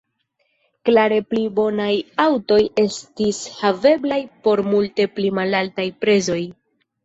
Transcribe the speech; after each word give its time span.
Klare 0.87 1.19
pli 1.33 1.43
bonaj 1.59 1.89
aŭtoj 2.25 2.59
estis 2.85 3.43
haveblaj 3.61 4.21
por 4.49 4.67
multe 4.73 5.11
pli 5.15 5.35
malaltaj 5.41 5.91
prezoj. 6.03 6.45